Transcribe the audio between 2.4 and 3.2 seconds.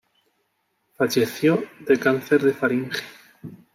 de faringe.